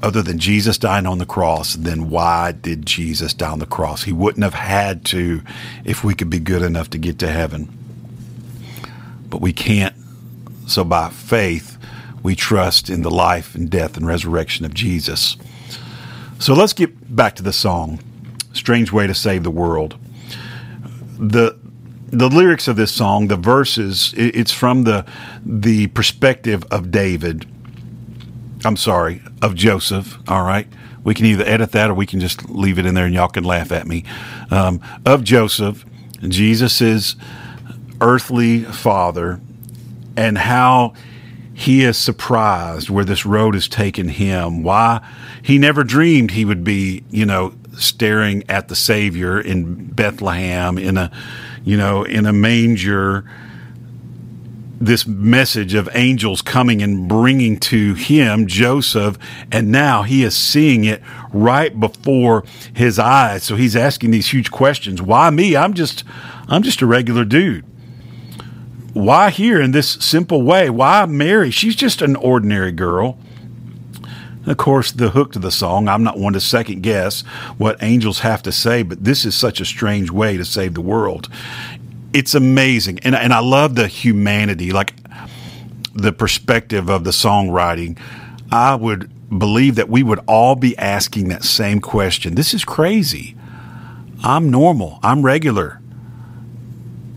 other 0.00 0.22
than 0.22 0.38
Jesus 0.38 0.78
dying 0.78 1.06
on 1.06 1.18
the 1.18 1.26
cross, 1.26 1.74
then 1.74 2.08
why 2.08 2.52
did 2.52 2.86
Jesus 2.86 3.34
die 3.34 3.50
on 3.50 3.58
the 3.58 3.66
cross? 3.66 4.04
He 4.04 4.12
wouldn't 4.12 4.44
have 4.44 4.54
had 4.54 5.04
to 5.06 5.42
if 5.84 6.04
we 6.04 6.14
could 6.14 6.30
be 6.30 6.38
good 6.38 6.62
enough 6.62 6.90
to 6.90 6.98
get 6.98 7.18
to 7.20 7.28
heaven. 7.28 7.72
But 9.28 9.40
we 9.40 9.52
can't. 9.52 9.96
So 10.68 10.84
by 10.84 11.08
faith, 11.10 11.73
we 12.24 12.34
trust 12.34 12.90
in 12.90 13.02
the 13.02 13.10
life 13.10 13.54
and 13.54 13.70
death 13.70 13.96
and 13.96 14.06
resurrection 14.06 14.64
of 14.64 14.74
Jesus. 14.74 15.36
So 16.40 16.54
let's 16.54 16.72
get 16.72 17.14
back 17.14 17.36
to 17.36 17.42
the 17.42 17.52
song, 17.52 18.00
Strange 18.52 18.90
Way 18.90 19.06
to 19.06 19.14
Save 19.14 19.44
the 19.44 19.50
World. 19.50 19.96
The 21.18 21.56
the 22.06 22.28
lyrics 22.28 22.68
of 22.68 22.76
this 22.76 22.92
song, 22.92 23.26
the 23.28 23.36
verses, 23.36 24.14
it's 24.16 24.52
from 24.52 24.84
the 24.84 25.04
the 25.44 25.88
perspective 25.88 26.64
of 26.70 26.90
David. 26.90 27.46
I'm 28.64 28.76
sorry, 28.76 29.20
of 29.42 29.54
Joseph, 29.54 30.18
all 30.26 30.42
right, 30.42 30.66
We 31.04 31.12
can 31.14 31.26
either 31.26 31.44
edit 31.44 31.72
that 31.72 31.90
or 31.90 31.94
we 31.94 32.06
can 32.06 32.18
just 32.18 32.48
leave 32.48 32.78
it 32.78 32.86
in 32.86 32.94
there 32.94 33.04
and 33.04 33.14
y'all 33.14 33.28
can 33.28 33.44
laugh 33.44 33.70
at 33.70 33.86
me. 33.86 34.04
Um, 34.50 34.80
of 35.04 35.22
Joseph, 35.22 35.84
Jesus' 36.26 37.14
earthly 38.00 38.60
father, 38.60 39.40
and 40.16 40.38
how 40.38 40.94
he 41.54 41.84
is 41.84 41.96
surprised 41.96 42.90
where 42.90 43.04
this 43.04 43.24
road 43.24 43.54
has 43.54 43.68
taken 43.68 44.08
him. 44.08 44.62
Why 44.62 45.00
he 45.42 45.56
never 45.56 45.84
dreamed 45.84 46.32
he 46.32 46.44
would 46.44 46.64
be, 46.64 47.04
you 47.10 47.24
know, 47.24 47.54
staring 47.78 48.44
at 48.48 48.68
the 48.68 48.76
Savior 48.76 49.40
in 49.40 49.86
Bethlehem 49.86 50.78
in 50.78 50.96
a, 50.96 51.10
you 51.64 51.76
know, 51.76 52.02
in 52.02 52.26
a 52.26 52.32
manger 52.32 53.24
this 54.80 55.06
message 55.06 55.74
of 55.74 55.88
angels 55.94 56.42
coming 56.42 56.82
and 56.82 57.08
bringing 57.08 57.58
to 57.58 57.94
him 57.94 58.46
Joseph, 58.46 59.18
and 59.50 59.70
now 59.70 60.02
he 60.02 60.22
is 60.22 60.36
seeing 60.36 60.84
it 60.84 61.02
right 61.32 61.78
before 61.78 62.44
his 62.74 62.98
eyes. 62.98 63.44
So 63.44 63.56
he's 63.56 63.76
asking 63.76 64.10
these 64.10 64.32
huge 64.32 64.50
questions. 64.50 65.00
Why 65.00 65.30
me? 65.30 65.56
I'm 65.56 65.74
just, 65.74 66.04
I'm 66.48 66.62
just 66.62 66.82
a 66.82 66.86
regular 66.86 67.24
dude. 67.24 67.64
Why 68.94 69.30
here 69.30 69.60
in 69.60 69.72
this 69.72 69.90
simple 69.90 70.42
way? 70.42 70.70
Why 70.70 71.04
Mary? 71.06 71.50
She's 71.50 71.76
just 71.76 72.00
an 72.00 72.16
ordinary 72.16 72.72
girl. 72.72 73.18
Of 74.46 74.56
course, 74.56 74.92
the 74.92 75.10
hook 75.10 75.32
to 75.32 75.38
the 75.38 75.50
song, 75.50 75.88
I'm 75.88 76.02
not 76.02 76.18
one 76.18 76.34
to 76.34 76.40
second 76.40 76.82
guess 76.82 77.22
what 77.56 77.82
angels 77.82 78.20
have 78.20 78.42
to 78.42 78.52
say, 78.52 78.82
but 78.82 79.02
this 79.02 79.24
is 79.24 79.34
such 79.34 79.60
a 79.60 79.64
strange 79.64 80.10
way 80.10 80.36
to 80.36 80.44
save 80.44 80.74
the 80.74 80.82
world 80.82 81.28
it's 82.14 82.34
amazing, 82.34 83.00
and 83.00 83.14
and 83.14 83.34
I 83.34 83.40
love 83.40 83.74
the 83.74 83.88
humanity, 83.88 84.70
like 84.70 84.94
the 85.92 86.12
perspective 86.12 86.88
of 86.88 87.04
the 87.04 87.10
songwriting. 87.10 87.98
I 88.50 88.76
would 88.76 89.10
believe 89.36 89.74
that 89.74 89.88
we 89.88 90.04
would 90.04 90.20
all 90.28 90.54
be 90.54 90.78
asking 90.78 91.28
that 91.28 91.42
same 91.42 91.80
question. 91.80 92.36
This 92.36 92.54
is 92.54 92.64
crazy. 92.64 93.36
I'm 94.22 94.48
normal. 94.48 95.00
I'm 95.02 95.22
regular. 95.22 95.80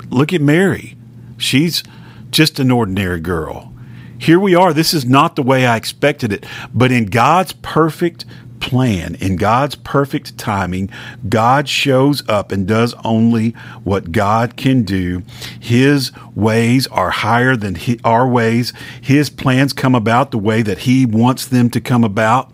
Look 0.10 0.34
at 0.34 0.42
Mary. 0.42 0.97
She's 1.38 1.84
just 2.30 2.60
an 2.60 2.72
ordinary 2.72 3.20
girl. 3.20 3.74
Here 4.20 4.40
we 4.40 4.56
are. 4.56 4.74
This 4.74 4.94
is 4.94 5.06
not 5.06 5.36
the 5.36 5.44
way 5.44 5.66
I 5.66 5.76
expected 5.78 6.34
it, 6.34 6.46
but 6.74 6.92
in 6.92 7.06
God's 7.06 7.54
perfect 7.54 8.26
plan, 8.60 9.16
in 9.16 9.36
God's 9.36 9.76
perfect 9.76 10.38
timing, 10.38 10.90
God 11.30 11.70
shows 11.70 12.28
up 12.28 12.52
and 12.52 12.68
does 12.68 12.96
only 13.04 13.52
what 13.84 14.12
God 14.12 14.58
can 14.58 14.84
do. 14.84 15.24
His 15.60 16.12
ways 16.36 16.88
are 16.88 17.12
higher 17.12 17.56
than 17.56 17.78
our 18.04 18.28
ways. 18.28 18.74
His 19.02 19.30
plans 19.30 19.74
come 19.74 19.96
about 19.96 20.32
the 20.32 20.38
way 20.38 20.62
that 20.64 20.80
He 20.80 21.06
wants 21.06 21.46
them 21.46 21.70
to 21.70 21.82
come 21.82 22.04
about. 22.04 22.52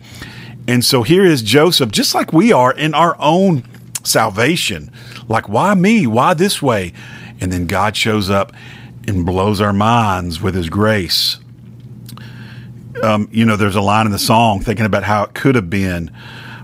And 0.68 0.84
so 0.84 1.04
here 1.04 1.26
is 1.26 1.42
Joseph, 1.42 1.92
just 1.92 2.14
like 2.14 2.32
we 2.32 2.52
are 2.52 2.74
in 2.74 2.94
our 2.94 3.16
own 3.20 3.64
salvation. 4.04 4.92
Like, 5.28 5.50
why 5.50 5.74
me? 5.74 6.08
Why 6.08 6.34
this 6.34 6.62
way? 6.62 6.94
And 7.44 7.52
then 7.52 7.68
God 7.68 7.96
shows 7.96 8.32
up 8.32 8.54
and 9.08 9.26
blows 9.26 9.62
our 9.62 9.74
minds 9.74 10.42
with 10.42 10.56
His 10.56 10.70
grace 10.70 11.38
um, 13.02 13.28
you 13.32 13.46
know, 13.46 13.56
there's 13.56 13.76
a 13.76 13.82
line 13.82 14.06
in 14.06 14.12
the 14.12 14.20
song 14.20 14.62
thinking 14.62 14.86
about 14.86 15.04
how 15.04 15.24
it 15.24 15.34
could 15.34 15.56
have 15.56 15.70
been. 15.70 16.12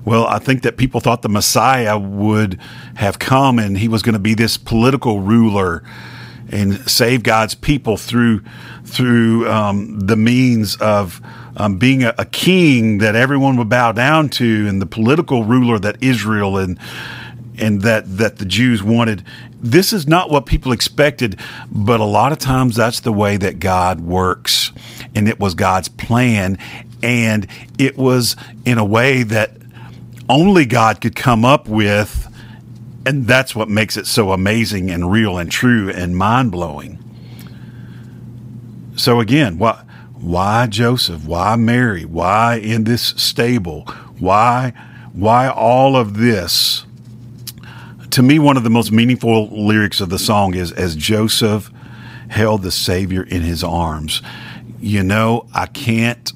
Well, 0.05 0.25
I 0.25 0.39
think 0.39 0.63
that 0.63 0.77
people 0.77 1.01
thought 1.01 1.21
the 1.21 1.29
Messiah 1.29 1.97
would 1.97 2.59
have 2.95 3.19
come 3.19 3.59
and 3.59 3.77
he 3.77 3.87
was 3.87 4.01
going 4.01 4.13
to 4.13 4.19
be 4.19 4.33
this 4.33 4.57
political 4.57 5.19
ruler 5.19 5.83
and 6.51 6.89
save 6.89 7.23
God's 7.23 7.53
people 7.53 7.97
through 7.97 8.41
through 8.85 9.47
um, 9.47 9.99
the 9.99 10.15
means 10.15 10.75
of 10.77 11.21
um, 11.55 11.77
being 11.77 12.03
a, 12.03 12.15
a, 12.17 12.25
king 12.25 12.99
that 12.99 13.15
everyone 13.15 13.55
would 13.57 13.69
bow 13.69 13.91
down 13.91 14.29
to, 14.29 14.67
and 14.67 14.81
the 14.81 14.87
political 14.87 15.43
ruler 15.43 15.77
that 15.77 16.01
Israel 16.01 16.57
and 16.57 16.79
and 17.59 17.81
that 17.81 18.17
that 18.17 18.37
the 18.37 18.45
Jews 18.45 18.81
wanted. 18.81 19.23
This 19.61 19.91
is 19.91 20.07
not 20.07 20.29
what 20.29 20.45
people 20.45 20.71
expected, 20.71 21.39
but 21.71 21.99
a 21.99 22.05
lot 22.05 22.31
of 22.31 22.39
times 22.39 22.75
that's 22.75 23.01
the 23.01 23.11
way 23.11 23.37
that 23.37 23.59
God 23.59 23.99
works 24.01 24.71
and 25.15 25.27
it 25.27 25.39
was 25.39 25.53
God's 25.53 25.89
plan. 25.89 26.57
And 27.01 27.47
it 27.77 27.97
was 27.97 28.35
in 28.65 28.77
a 28.77 28.85
way 28.85 29.23
that 29.23 29.51
only 30.27 30.65
God 30.65 31.01
could 31.01 31.15
come 31.15 31.45
up 31.45 31.67
with. 31.67 32.27
And 33.05 33.25
that's 33.25 33.55
what 33.55 33.69
makes 33.69 33.97
it 33.97 34.05
so 34.05 34.31
amazing 34.31 34.91
and 34.91 35.11
real 35.11 35.37
and 35.37 35.51
true 35.51 35.89
and 35.89 36.15
mind 36.15 36.51
blowing. 36.51 37.03
So, 38.95 39.21
again, 39.21 39.57
what, 39.57 39.85
why 40.13 40.67
Joseph? 40.67 41.25
Why 41.25 41.55
Mary? 41.55 42.03
Why 42.03 42.55
in 42.55 42.83
this 42.83 43.13
stable? 43.15 43.83
Why, 44.19 44.73
why 45.13 45.47
all 45.49 45.95
of 45.95 46.17
this? 46.17 46.85
To 48.11 48.23
me, 48.23 48.39
one 48.39 48.57
of 48.57 48.63
the 48.63 48.69
most 48.69 48.91
meaningful 48.91 49.47
lyrics 49.47 50.01
of 50.01 50.09
the 50.09 50.19
song 50.19 50.55
is 50.55 50.71
As 50.71 50.95
Joseph 50.95 51.71
held 52.29 52.63
the 52.63 52.71
Savior 52.71 53.23
in 53.23 53.41
his 53.41 53.63
arms 53.63 54.21
you 54.81 55.03
know, 55.03 55.45
I 55.53 55.65
can't 55.65 56.31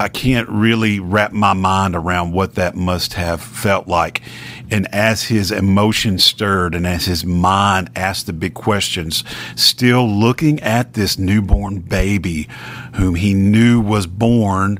I 0.00 0.08
can't 0.08 0.48
really 0.48 1.00
wrap 1.00 1.32
my 1.32 1.54
mind 1.54 1.96
around 1.96 2.30
what 2.30 2.54
that 2.54 2.76
must 2.76 3.14
have 3.14 3.42
felt 3.42 3.88
like. 3.88 4.22
And 4.70 4.86
as 4.94 5.24
his 5.24 5.50
emotions 5.50 6.22
stirred 6.22 6.76
and 6.76 6.86
as 6.86 7.06
his 7.06 7.24
mind 7.24 7.90
asked 7.96 8.26
the 8.26 8.32
big 8.32 8.54
questions, 8.54 9.24
still 9.56 10.08
looking 10.08 10.60
at 10.60 10.92
this 10.92 11.18
newborn 11.18 11.80
baby 11.80 12.48
whom 12.94 13.16
he 13.16 13.34
knew 13.34 13.80
was 13.80 14.06
born 14.06 14.78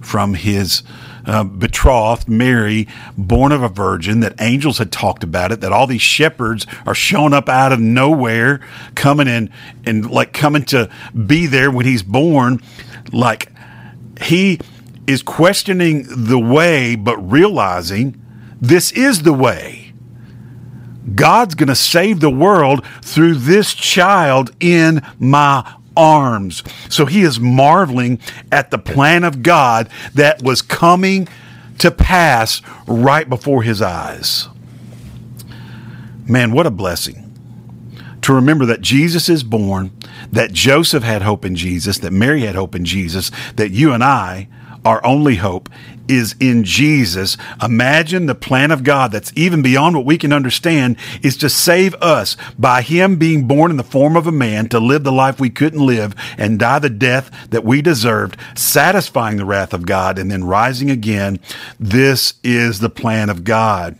from 0.00 0.32
his 0.32 0.82
uh, 1.26 1.44
betrothed, 1.44 2.28
Mary, 2.28 2.86
born 3.16 3.52
of 3.52 3.62
a 3.62 3.68
virgin, 3.68 4.20
that 4.20 4.34
angels 4.40 4.78
had 4.78 4.92
talked 4.92 5.22
about 5.22 5.52
it, 5.52 5.60
that 5.60 5.72
all 5.72 5.86
these 5.86 6.02
shepherds 6.02 6.66
are 6.86 6.94
showing 6.94 7.32
up 7.32 7.48
out 7.48 7.72
of 7.72 7.80
nowhere, 7.80 8.60
coming 8.94 9.28
in 9.28 9.50
and 9.84 10.10
like 10.10 10.32
coming 10.32 10.64
to 10.64 10.90
be 11.26 11.46
there 11.46 11.70
when 11.70 11.86
he's 11.86 12.02
born. 12.02 12.60
Like 13.12 13.50
he 14.20 14.60
is 15.06 15.22
questioning 15.22 16.04
the 16.08 16.38
way, 16.38 16.96
but 16.96 17.16
realizing 17.18 18.20
this 18.60 18.92
is 18.92 19.22
the 19.22 19.32
way. 19.32 19.92
God's 21.14 21.54
going 21.54 21.68
to 21.68 21.74
save 21.74 22.20
the 22.20 22.30
world 22.30 22.84
through 23.02 23.34
this 23.34 23.74
child 23.74 24.54
in 24.58 25.02
my 25.18 25.74
arms. 25.96 26.62
So 26.88 27.06
he 27.06 27.22
is 27.22 27.40
marveling 27.40 28.20
at 28.50 28.70
the 28.70 28.78
plan 28.78 29.24
of 29.24 29.42
God 29.42 29.88
that 30.14 30.42
was 30.42 30.62
coming 30.62 31.28
to 31.78 31.90
pass 31.90 32.62
right 32.86 33.28
before 33.28 33.62
his 33.62 33.82
eyes. 33.82 34.48
Man, 36.26 36.52
what 36.52 36.66
a 36.66 36.70
blessing 36.70 37.24
to 38.24 38.32
remember 38.32 38.64
that 38.64 38.80
Jesus 38.80 39.28
is 39.28 39.44
born, 39.44 39.90
that 40.32 40.50
Joseph 40.50 41.02
had 41.02 41.20
hope 41.20 41.44
in 41.44 41.54
Jesus, 41.54 41.98
that 41.98 42.10
Mary 42.10 42.40
had 42.40 42.54
hope 42.54 42.74
in 42.74 42.86
Jesus, 42.86 43.30
that 43.56 43.70
you 43.70 43.92
and 43.92 44.02
I, 44.02 44.48
our 44.84 45.04
only 45.04 45.36
hope, 45.36 45.68
is 46.08 46.34
in 46.38 46.64
Jesus. 46.64 47.36
Imagine 47.62 48.26
the 48.26 48.34
plan 48.34 48.70
of 48.70 48.84
God 48.84 49.12
that's 49.12 49.32
even 49.34 49.62
beyond 49.62 49.96
what 49.96 50.04
we 50.04 50.18
can 50.18 50.32
understand 50.32 50.96
is 51.22 51.36
to 51.38 51.48
save 51.48 51.94
us 51.94 52.36
by 52.58 52.82
Him 52.82 53.16
being 53.16 53.46
born 53.46 53.70
in 53.70 53.76
the 53.76 53.82
form 53.82 54.16
of 54.16 54.26
a 54.26 54.32
man 54.32 54.68
to 54.68 54.78
live 54.78 55.04
the 55.04 55.12
life 55.12 55.40
we 55.40 55.50
couldn't 55.50 55.84
live 55.84 56.14
and 56.36 56.58
die 56.58 56.78
the 56.78 56.90
death 56.90 57.30
that 57.50 57.64
we 57.64 57.80
deserved, 57.80 58.36
satisfying 58.54 59.36
the 59.36 59.44
wrath 59.44 59.72
of 59.72 59.86
God 59.86 60.18
and 60.18 60.30
then 60.30 60.44
rising 60.44 60.90
again. 60.90 61.40
This 61.80 62.34
is 62.42 62.80
the 62.80 62.90
plan 62.90 63.30
of 63.30 63.44
God. 63.44 63.98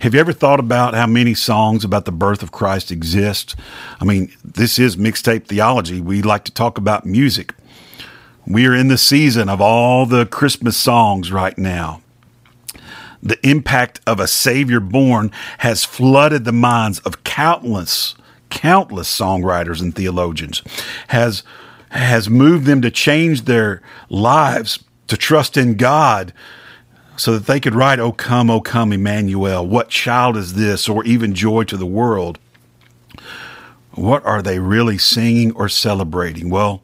Have 0.00 0.12
you 0.12 0.20
ever 0.20 0.32
thought 0.32 0.60
about 0.60 0.94
how 0.94 1.06
many 1.06 1.32
songs 1.32 1.82
about 1.82 2.04
the 2.04 2.12
birth 2.12 2.42
of 2.42 2.52
Christ 2.52 2.92
exist? 2.92 3.56
I 3.98 4.04
mean, 4.04 4.30
this 4.44 4.78
is 4.78 4.96
mixtape 4.96 5.46
theology. 5.46 6.02
We 6.02 6.20
like 6.20 6.44
to 6.44 6.52
talk 6.52 6.76
about 6.76 7.06
music. 7.06 7.54
We 8.48 8.66
are 8.68 8.74
in 8.74 8.86
the 8.86 8.98
season 8.98 9.48
of 9.48 9.60
all 9.60 10.06
the 10.06 10.24
Christmas 10.24 10.76
songs 10.76 11.32
right 11.32 11.58
now. 11.58 12.00
The 13.20 13.44
impact 13.44 14.00
of 14.06 14.20
a 14.20 14.28
Savior 14.28 14.78
born 14.78 15.32
has 15.58 15.84
flooded 15.84 16.44
the 16.44 16.52
minds 16.52 17.00
of 17.00 17.24
countless, 17.24 18.14
countless 18.48 19.08
songwriters 19.08 19.82
and 19.82 19.92
theologians, 19.92 20.62
has, 21.08 21.42
has 21.88 22.30
moved 22.30 22.66
them 22.66 22.80
to 22.82 22.90
change 22.90 23.42
their 23.42 23.82
lives, 24.08 24.84
to 25.08 25.16
trust 25.16 25.56
in 25.56 25.74
God, 25.74 26.32
so 27.16 27.32
that 27.32 27.46
they 27.46 27.58
could 27.58 27.74
write, 27.74 27.98
O 27.98 28.12
come, 28.12 28.48
O 28.48 28.60
come, 28.60 28.92
Emmanuel, 28.92 29.66
what 29.66 29.88
child 29.88 30.36
is 30.36 30.54
this, 30.54 30.88
or 30.88 31.04
even 31.04 31.34
joy 31.34 31.64
to 31.64 31.76
the 31.76 31.84
world. 31.84 32.38
What 33.92 34.24
are 34.24 34.42
they 34.42 34.60
really 34.60 34.98
singing 34.98 35.50
or 35.52 35.68
celebrating? 35.68 36.48
Well, 36.48 36.82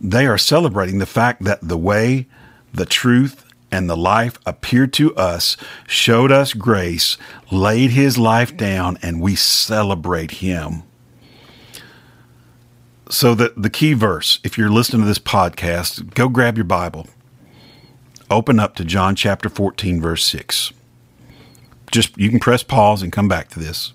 they 0.00 0.26
are 0.26 0.38
celebrating 0.38 0.98
the 0.98 1.06
fact 1.06 1.44
that 1.44 1.60
the 1.60 1.76
way, 1.76 2.26
the 2.72 2.86
truth, 2.86 3.44
and 3.70 3.88
the 3.88 3.96
life 3.96 4.38
appeared 4.46 4.92
to 4.94 5.14
us, 5.14 5.56
showed 5.86 6.32
us 6.32 6.54
grace, 6.54 7.16
laid 7.50 7.90
his 7.90 8.18
life 8.18 8.56
down, 8.56 8.98
and 9.02 9.20
we 9.20 9.36
celebrate 9.36 10.32
him. 10.32 10.82
So, 13.10 13.34
the, 13.34 13.52
the 13.56 13.70
key 13.70 13.92
verse, 13.92 14.38
if 14.44 14.56
you're 14.56 14.70
listening 14.70 15.02
to 15.02 15.08
this 15.08 15.18
podcast, 15.18 16.14
go 16.14 16.28
grab 16.28 16.56
your 16.56 16.64
Bible. 16.64 17.06
open 18.30 18.60
up 18.60 18.76
to 18.76 18.84
John 18.84 19.16
chapter 19.16 19.48
14, 19.48 20.00
verse 20.00 20.24
6. 20.24 20.72
Just 21.90 22.16
you 22.16 22.30
can 22.30 22.38
press 22.38 22.62
pause 22.62 23.02
and 23.02 23.12
come 23.12 23.26
back 23.26 23.48
to 23.48 23.58
this. 23.58 23.92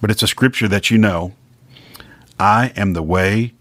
But 0.00 0.10
it's 0.10 0.22
a 0.22 0.26
scripture 0.26 0.68
that 0.68 0.90
you 0.90 0.96
know. 0.96 1.34
I 2.38 2.72
am 2.74 2.94
the 2.94 3.02
way 3.02 3.52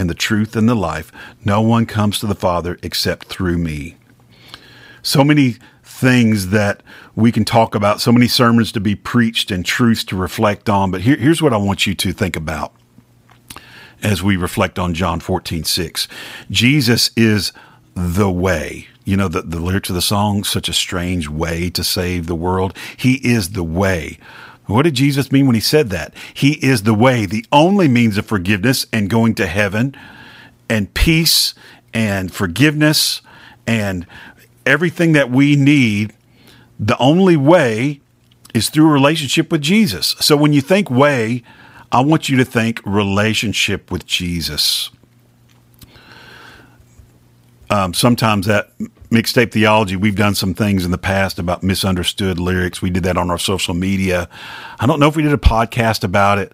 and 0.00 0.08
the 0.08 0.14
truth 0.14 0.56
and 0.56 0.66
the 0.66 0.74
life. 0.74 1.12
No 1.44 1.60
one 1.60 1.84
comes 1.84 2.18
to 2.18 2.26
the 2.26 2.34
Father 2.34 2.78
except 2.82 3.26
through 3.26 3.58
me. 3.58 3.96
So 5.02 5.22
many 5.22 5.56
things 5.82 6.48
that 6.48 6.82
we 7.14 7.30
can 7.30 7.44
talk 7.44 7.74
about, 7.74 8.00
so 8.00 8.10
many 8.10 8.26
sermons 8.26 8.72
to 8.72 8.80
be 8.80 8.94
preached 8.94 9.50
and 9.50 9.62
truths 9.62 10.02
to 10.04 10.16
reflect 10.16 10.70
on. 10.70 10.90
But 10.90 11.02
here, 11.02 11.16
here's 11.16 11.42
what 11.42 11.52
I 11.52 11.58
want 11.58 11.86
you 11.86 11.94
to 11.94 12.12
think 12.14 12.34
about 12.34 12.72
as 14.02 14.22
we 14.22 14.38
reflect 14.38 14.78
on 14.78 14.94
John 14.94 15.20
14, 15.20 15.64
6. 15.64 16.08
Jesus 16.50 17.10
is 17.14 17.52
the 17.94 18.30
way. 18.30 18.88
You 19.04 19.18
know, 19.18 19.28
the, 19.28 19.42
the 19.42 19.60
lyrics 19.60 19.90
of 19.90 19.94
the 19.96 20.00
song, 20.00 20.44
such 20.44 20.70
a 20.70 20.72
strange 20.72 21.28
way 21.28 21.68
to 21.68 21.84
save 21.84 22.26
the 22.26 22.34
world. 22.34 22.74
He 22.96 23.16
is 23.16 23.50
the 23.50 23.64
way. 23.64 24.18
What 24.70 24.82
did 24.82 24.94
Jesus 24.94 25.32
mean 25.32 25.46
when 25.46 25.54
he 25.54 25.60
said 25.60 25.90
that? 25.90 26.14
He 26.34 26.52
is 26.64 26.82
the 26.82 26.94
way, 26.94 27.26
the 27.26 27.44
only 27.52 27.88
means 27.88 28.16
of 28.16 28.26
forgiveness 28.26 28.86
and 28.92 29.10
going 29.10 29.34
to 29.36 29.46
heaven 29.46 29.94
and 30.68 30.92
peace 30.94 31.54
and 31.92 32.32
forgiveness 32.32 33.20
and 33.66 34.06
everything 34.64 35.12
that 35.12 35.30
we 35.30 35.56
need. 35.56 36.12
The 36.78 36.96
only 36.98 37.36
way 37.36 38.00
is 38.54 38.68
through 38.68 38.88
a 38.88 38.92
relationship 38.92 39.52
with 39.52 39.60
Jesus. 39.60 40.16
So 40.20 40.36
when 40.36 40.52
you 40.52 40.60
think 40.60 40.90
way, 40.90 41.42
I 41.92 42.00
want 42.00 42.28
you 42.28 42.36
to 42.36 42.44
think 42.44 42.80
relationship 42.84 43.90
with 43.90 44.06
Jesus. 44.06 44.90
Um, 47.68 47.94
sometimes 47.94 48.46
that 48.46 48.72
mixtape 49.10 49.52
theology, 49.52 49.96
we've 49.96 50.16
done 50.16 50.34
some 50.34 50.54
things 50.54 50.84
in 50.84 50.90
the 50.90 50.98
past 50.98 51.38
about 51.38 51.62
misunderstood 51.62 52.38
lyrics. 52.38 52.80
We 52.80 52.90
did 52.90 53.02
that 53.02 53.16
on 53.16 53.30
our 53.30 53.38
social 53.38 53.74
media. 53.74 54.28
I 54.78 54.86
don't 54.86 55.00
know 55.00 55.08
if 55.08 55.16
we 55.16 55.22
did 55.22 55.32
a 55.32 55.38
podcast 55.38 56.04
about 56.04 56.38
it, 56.38 56.52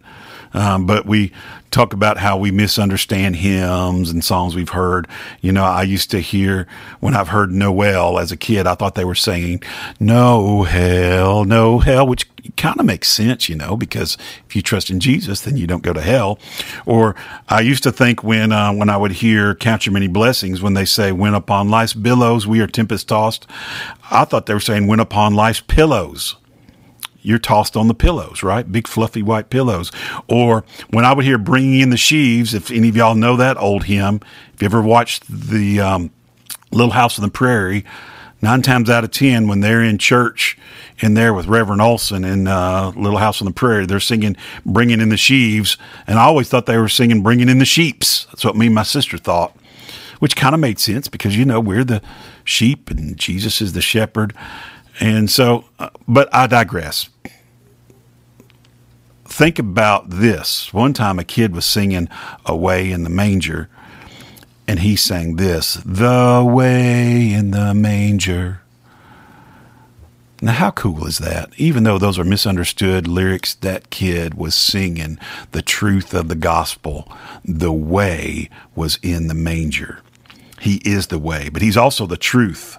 um, 0.57 0.87
but 0.87 1.05
we 1.05 1.33
talk 1.71 1.93
about 1.93 2.17
how 2.17 2.39
we 2.39 2.51
misunderstand 2.51 3.37
hymns 3.37 4.11
and 4.11 4.25
songs 4.25 4.57
we've 4.57 4.71
heard. 4.71 5.07
You 5.43 5.53
know, 5.53 5.65
I 5.65 5.83
used 5.83 6.11
to 6.13 6.21
hear 6.21 6.67
when 7.01 7.15
I've 7.15 7.29
heard 7.29 7.53
Noel 7.53 8.19
as 8.19 8.33
a 8.33 8.37
kid, 8.37 8.67
I 8.67 8.75
thought 8.75 8.95
they 8.95 9.05
were 9.05 9.15
saying 9.15 9.63
"No 10.01 10.63
hell, 10.63 11.45
no 11.45 11.79
hell," 11.81 12.07
which 12.07 12.27
kind 12.57 12.81
of 12.81 12.87
makes 12.87 13.09
sense, 13.09 13.49
you 13.51 13.55
know, 13.55 13.77
because 13.77 14.17
if 14.49 14.57
you 14.57 14.63
trust 14.63 14.89
in 14.89 14.99
Jesus, 14.99 15.43
then 15.43 15.59
you 15.59 15.67
don't 15.67 15.83
go 15.83 15.93
to 15.93 16.01
hell. 16.01 16.39
Or 16.87 17.15
I 17.49 17.61
used 17.61 17.83
to 17.83 17.93
think 17.93 18.25
when 18.25 18.51
uh, 18.51 18.73
when 18.73 18.89
I 18.89 18.97
would 18.97 19.13
hear 19.13 19.55
"Count 19.55 19.85
Your 19.85 19.93
Many 19.93 20.09
Blessings," 20.09 20.63
when 20.63 20.73
they 20.73 20.87
say 20.87 21.13
"When 21.13 21.35
upon 21.35 21.69
life's 21.69 21.93
billows 21.93 22.47
we 22.47 22.61
are 22.61 22.67
tempest 22.67 23.09
tossed," 23.09 23.47
I 24.11 24.25
thought 24.25 24.47
they 24.47 24.55
were 24.55 24.61
saying 24.61 24.87
"When 24.87 25.01
upon 25.01 25.35
life's 25.35 25.61
pillows." 25.61 26.37
You're 27.27 27.39
tossed 27.41 27.77
on 27.77 27.89
the 27.89 27.95
pillows, 27.95 28.45
right? 28.45 28.71
Big 28.71 28.87
fluffy 28.87 29.21
white 29.21 29.51
pillows. 29.51 29.91
Or 30.29 30.65
when 30.91 31.05
I 31.05 31.13
would 31.13 31.25
hear 31.25 31.39
bringing 31.39 31.81
in 31.81 31.91
the 31.91 31.97
sheaves, 31.97 32.55
if 32.55 32.71
any 32.71 32.89
of 32.89 32.97
y'all 32.97 33.17
know 33.17 33.37
that 33.37 33.57
old 33.57 33.85
hymn, 33.85 34.21
if 34.55 34.63
you 34.63 34.67
ever 34.67 34.81
watched 34.81 35.25
the 35.29 35.81
um, 35.81 36.11
Little 36.71 36.93
House 36.93 37.19
on 37.19 37.25
the 37.25 37.31
Prairie, 37.31 37.85
nine 38.41 38.63
times 38.63 38.89
out 38.89 39.03
of 39.03 39.11
ten, 39.11 39.49
when 39.49 39.59
they're 39.59 39.83
in 39.83 39.99
church 39.99 40.57
in 41.01 41.15
there 41.15 41.35
with 41.35 41.47
Reverend 41.47 41.83
Olson 41.83 42.25
in 42.25 42.47
uh, 42.47 42.93
Little 42.95 43.19
House 43.19 43.43
on 43.43 43.47
the 43.47 43.53
Prairie, 43.53 43.87
they're 43.87 43.99
singing 43.99 44.37
"Bringing 44.65 45.01
in 45.01 45.09
the 45.09 45.17
Sheaves," 45.17 45.77
and 46.07 46.21
I 46.21 46.23
always 46.23 46.49
thought 46.49 46.67
they 46.67 46.79
were 46.79 46.89
singing 46.89 47.25
"Bringing 47.25 47.49
in 47.49 47.59
the 47.59 47.65
Sheeps." 47.65 48.27
That's 48.27 48.45
what 48.45 48.55
me 48.55 48.67
and 48.67 48.75
my 48.75 48.85
sister 48.85 49.19
thought, 49.19 49.57
which 50.21 50.37
kind 50.37 50.55
of 50.55 50.61
made 50.61 50.79
sense 50.79 51.09
because 51.09 51.37
you 51.37 51.45
know 51.45 51.59
we're 51.59 51.85
the 51.85 52.03
sheep 52.45 52.89
and 52.89 53.17
Jesus 53.19 53.61
is 53.61 53.73
the 53.73 53.83
shepherd. 53.83 54.33
And 55.01 55.31
so, 55.31 55.65
uh, 55.79 55.91
but 56.09 56.29
I 56.35 56.47
digress. 56.47 57.09
Think 59.25 59.59
about 59.59 60.09
this. 60.09 60.73
One 60.73 60.95
time 60.95 61.19
a 61.19 61.25
kid 61.25 61.55
was 61.55 61.67
singing 61.67 62.09
Away 62.47 62.91
in 62.91 63.05
the 63.05 63.11
Manger, 63.11 63.69
and 64.67 64.81
he 64.81 64.97
sang 64.97 65.37
this 65.37 65.75
The 65.85 66.43
Way 66.47 67.33
in 67.33 67.51
the 67.51 67.75
Manger. 67.75 68.63
Now, 70.43 70.53
how 70.53 70.71
cool 70.71 71.07
is 71.07 71.19
that? 71.19 71.51
Even 71.57 71.85
though 71.85 71.99
those 71.99 72.19
are 72.19 72.25
misunderstood 72.25 73.09
lyrics, 73.09 73.55
that 73.55 73.91
kid 73.91 74.35
was 74.35 74.55
singing 74.55 75.19
the 75.53 75.63
truth 75.63 76.13
of 76.13 76.29
the 76.29 76.35
gospel. 76.35 77.11
The 77.45 77.73
way 77.73 78.51
was 78.75 78.99
in 79.03 79.29
the 79.29 79.35
manger. 79.35 80.01
He 80.61 80.77
is 80.85 81.07
the 81.07 81.19
way, 81.19 81.49
but 81.49 81.63
he's 81.63 81.77
also 81.77 82.07
the 82.07 82.19
truth. 82.19 82.79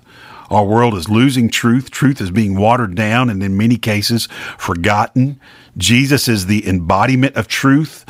Our 0.49 0.65
world 0.65 0.93
is 0.95 1.09
losing 1.09 1.49
truth. 1.49 1.91
Truth 1.91 2.21
is 2.21 2.31
being 2.31 2.57
watered 2.57 2.95
down 2.95 3.29
and 3.29 3.43
in 3.43 3.57
many 3.57 3.77
cases 3.77 4.27
forgotten. 4.57 5.39
Jesus 5.77 6.27
is 6.27 6.45
the 6.45 6.67
embodiment 6.67 7.35
of 7.35 7.47
truth. 7.47 8.05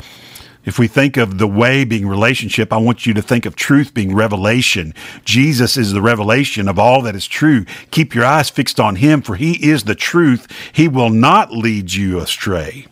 If 0.64 0.78
we 0.78 0.86
think 0.86 1.16
of 1.16 1.38
the 1.38 1.46
way 1.46 1.84
being 1.84 2.06
relationship, 2.06 2.72
I 2.72 2.76
want 2.76 3.06
you 3.06 3.14
to 3.14 3.22
think 3.22 3.46
of 3.46 3.56
truth 3.56 3.94
being 3.94 4.14
revelation. 4.14 4.92
Jesus 5.24 5.78
is 5.78 5.92
the 5.92 6.02
revelation 6.02 6.68
of 6.68 6.78
all 6.78 7.00
that 7.02 7.16
is 7.16 7.26
true. 7.26 7.64
Keep 7.90 8.14
your 8.14 8.26
eyes 8.26 8.50
fixed 8.50 8.78
on 8.78 8.96
him, 8.96 9.22
for 9.22 9.36
he 9.36 9.52
is 9.66 9.84
the 9.84 9.94
truth. 9.94 10.46
He 10.72 10.86
will 10.86 11.08
not 11.08 11.52
lead 11.52 11.94
you 11.94 12.18
astray. 12.18 12.86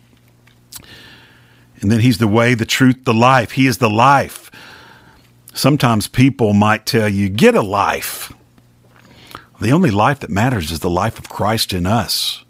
And 1.79 1.91
then 1.91 1.99
he's 1.99 2.17
the 2.17 2.27
way, 2.27 2.55
the 2.55 2.65
truth, 2.65 3.03
the 3.03 3.13
life. 3.13 3.51
He 3.51 3.67
is 3.67 3.77
the 3.77 3.91
life. 3.91 4.49
Sometimes 5.53 6.07
people 6.07 6.53
might 6.53 6.87
tell 6.87 7.07
you, 7.07 7.29
get 7.29 7.53
a 7.53 7.61
life. 7.61 8.33
The 9.59 9.71
only 9.71 9.89
life 9.89 10.19
that 10.19 10.29
matters 10.29 10.71
is 10.71 10.81
the 10.81 10.89
life 10.89 11.17
of 11.17 11.29
Christ 11.29 11.73
in 11.73 11.87
us. 11.87 12.43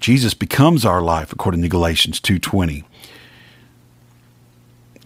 Jesus 0.00 0.34
becomes 0.34 0.84
our 0.84 1.00
life 1.00 1.32
according 1.32 1.62
to 1.62 1.68
Galatians 1.68 2.20
2:20. 2.20 2.84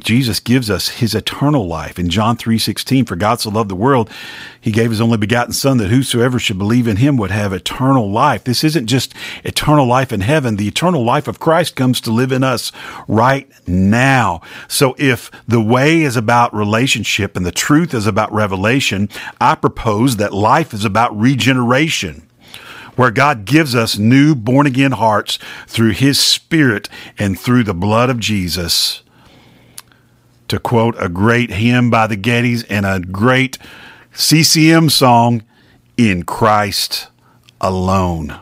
Jesus 0.07 0.39
gives 0.39 0.71
us 0.71 0.89
his 0.89 1.17
eternal 1.17 1.67
life. 1.67 1.99
In 1.99 2.09
John 2.09 2.37
3:16, 2.37 3.05
for 3.07 3.17
God 3.17 3.41
so 3.41 3.51
loved 3.51 3.69
the 3.69 3.75
world, 3.75 4.09
he 4.61 4.71
gave 4.71 4.91
his 4.91 5.01
only 5.01 5.17
begotten 5.17 5.53
son 5.53 5.79
that 5.79 5.91
whosoever 5.91 6.39
should 6.39 6.59
believe 6.59 6.87
in 6.87 6.99
him 6.99 7.17
would 7.17 7.33
have 7.33 7.53
eternal 7.53 8.09
life. 8.09 8.45
This 8.45 8.63
isn't 8.63 8.87
just 8.87 9.13
eternal 9.43 9.85
life 9.85 10.13
in 10.13 10.21
heaven. 10.21 10.57
The 10.57 10.69
eternal 10.69 11.05
life 11.05 11.27
of 11.27 11.41
Christ 11.41 11.75
comes 11.75 12.01
to 12.03 12.13
live 12.13 12.31
in 12.31 12.45
us 12.45 12.71
right 13.09 13.49
now. 13.67 14.43
So 14.69 14.95
if 14.97 15.29
the 15.49 15.61
way 15.61 16.03
is 16.03 16.17
about 16.17 16.55
relationship 16.55 17.37
and 17.37 17.45
the 17.45 17.51
truth 17.51 17.93
is 17.93 18.07
about 18.07 18.33
revelation, 18.33 19.09
I 19.41 19.57
propose 19.57 20.19
that 20.19 20.33
life 20.33 20.73
is 20.73 20.85
about 20.85 21.19
regeneration 21.19 22.23
where 22.95 23.11
God 23.11 23.45
gives 23.45 23.75
us 23.75 23.99
new 23.99 24.37
born 24.37 24.69
again 24.69 24.93
hearts 24.93 25.41
through 25.67 25.91
his 25.91 26.21
spirit 26.21 26.89
and 27.19 27.39
through 27.39 27.65
the 27.65 27.75
blood 27.75 28.09
of 28.09 28.21
Jesus 28.21 29.03
to 30.49 30.59
quote 30.59 30.95
a 30.99 31.09
great 31.09 31.51
hymn 31.51 31.91
by 31.91 32.07
the 32.07 32.17
Gettys 32.17 32.65
and 32.69 32.87
a 32.87 33.01
great 33.01 33.59
CCM 34.13 34.89
song, 34.89 35.43
In 35.97 36.25
Christ 36.25 37.09
Alone. 37.61 38.39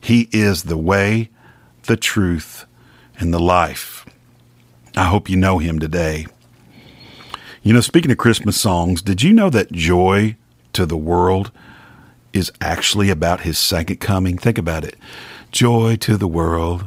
He 0.00 0.28
is 0.32 0.64
the 0.64 0.78
way, 0.78 1.30
the 1.84 1.96
truth, 1.96 2.66
and 3.18 3.32
the 3.32 3.40
life. 3.40 4.06
I 4.96 5.04
hope 5.04 5.28
you 5.28 5.36
know 5.36 5.58
him 5.58 5.78
today. 5.78 6.26
You 7.62 7.74
know, 7.74 7.80
speaking 7.80 8.10
of 8.10 8.18
Christmas 8.18 8.58
songs, 8.58 9.02
did 9.02 9.22
you 9.22 9.32
know 9.32 9.50
that 9.50 9.70
Joy 9.72 10.36
to 10.72 10.86
the 10.86 10.96
World 10.96 11.50
is 12.32 12.50
actually 12.60 13.10
about 13.10 13.40
his 13.40 13.58
second 13.58 13.96
coming? 13.96 14.38
Think 14.38 14.56
about 14.56 14.84
it. 14.84 14.96
Joy 15.52 15.96
to 15.96 16.16
the 16.16 16.28
world, 16.28 16.86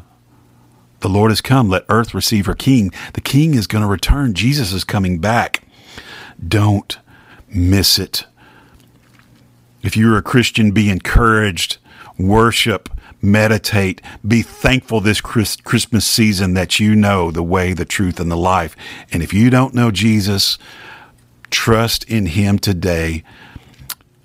the 1.03 1.09
Lord 1.09 1.29
has 1.29 1.41
come. 1.41 1.69
Let 1.69 1.85
earth 1.89 2.15
receive 2.15 2.47
her 2.47 2.55
king. 2.55 2.91
The 3.13 3.21
king 3.21 3.53
is 3.53 3.67
going 3.67 3.83
to 3.83 3.87
return. 3.87 4.33
Jesus 4.33 4.73
is 4.73 4.83
coming 4.83 5.19
back. 5.19 5.61
Don't 6.45 6.97
miss 7.47 7.99
it. 7.99 8.25
If 9.83 9.95
you're 9.95 10.17
a 10.17 10.23
Christian, 10.23 10.71
be 10.71 10.89
encouraged, 10.89 11.77
worship, 12.17 12.89
meditate, 13.21 14.01
be 14.25 14.41
thankful 14.41 15.01
this 15.01 15.19
Christmas 15.21 16.05
season 16.05 16.53
that 16.53 16.79
you 16.79 16.95
know 16.95 17.31
the 17.31 17.43
way, 17.43 17.73
the 17.73 17.85
truth, 17.85 18.19
and 18.19 18.31
the 18.31 18.37
life. 18.37 18.75
And 19.11 19.21
if 19.21 19.33
you 19.33 19.49
don't 19.49 19.73
know 19.73 19.91
Jesus, 19.91 20.57
trust 21.51 22.05
in 22.05 22.27
him 22.27 22.57
today 22.57 23.23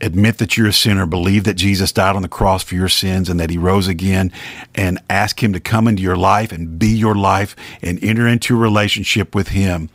admit 0.00 0.38
that 0.38 0.56
you're 0.56 0.68
a 0.68 0.72
sinner, 0.72 1.06
believe 1.06 1.44
that 1.44 1.54
Jesus 1.54 1.92
died 1.92 2.16
on 2.16 2.22
the 2.22 2.28
cross 2.28 2.62
for 2.62 2.74
your 2.74 2.88
sins 2.88 3.28
and 3.28 3.38
that 3.40 3.50
he 3.50 3.58
rose 3.58 3.88
again, 3.88 4.32
and 4.74 4.98
ask 5.10 5.42
him 5.42 5.52
to 5.52 5.60
come 5.60 5.88
into 5.88 6.02
your 6.02 6.16
life 6.16 6.52
and 6.52 6.78
be 6.78 6.88
your 6.88 7.14
life 7.14 7.56
and 7.82 8.02
enter 8.02 8.26
into 8.26 8.54
a 8.54 8.58
relationship 8.58 9.34
with 9.34 9.48
him. 9.48 9.90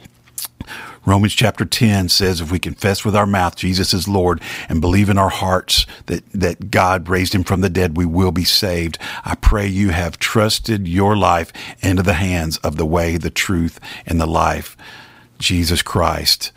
Romans 1.05 1.33
chapter 1.33 1.65
10 1.65 2.07
says 2.07 2.39
if 2.39 2.49
we 2.49 2.59
confess 2.59 3.03
with 3.03 3.13
our 3.13 3.25
mouth 3.25 3.57
Jesus 3.57 3.93
is 3.93 4.07
Lord 4.07 4.41
and 4.69 4.79
believe 4.79 5.09
in 5.09 5.17
our 5.17 5.29
hearts 5.29 5.85
that, 6.05 6.23
that 6.31 6.71
God 6.71 7.09
raised 7.09 7.35
him 7.35 7.43
from 7.43 7.59
the 7.59 7.69
dead, 7.69 7.97
we 7.97 8.05
will 8.05 8.31
be 8.31 8.45
saved. 8.45 8.97
I 9.25 9.35
pray 9.35 9.67
you 9.67 9.89
have 9.89 10.17
trusted 10.17 10.87
your 10.87 11.17
life 11.17 11.51
into 11.81 12.03
the 12.03 12.13
hands 12.13 12.57
of 12.57 12.77
the 12.77 12.85
way, 12.85 13.17
the 13.17 13.29
truth, 13.29 13.81
and 14.05 14.19
the 14.19 14.25
life, 14.25 14.77
Jesus 15.39 15.81
Christ. 15.81 16.53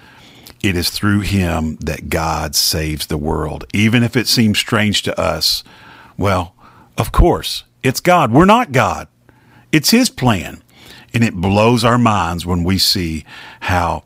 It 0.63 0.77
is 0.77 0.91
through 0.91 1.21
him 1.21 1.77
that 1.77 2.09
God 2.09 2.55
saves 2.55 3.07
the 3.07 3.17
world. 3.17 3.65
Even 3.73 4.03
if 4.03 4.17
it 4.17 4.27
seems 4.27 4.59
strange 4.59 5.03
to 5.03 5.21
us, 5.21 5.63
well, 6.17 6.55
of 6.97 7.13
course, 7.13 7.65
it's 7.83 8.01
God. 8.01 8.33
We're 8.33 8.45
not 8.47 8.73
God. 8.73 9.09
It's 9.73 9.91
his 9.91 10.11
plan. 10.11 10.63
And 11.13 11.23
it 11.23 11.35
blows 11.35 11.85
our 11.85 11.99
minds 11.99 12.45
when 12.45 12.65
we 12.65 12.79
see 12.79 13.25
how 13.61 14.05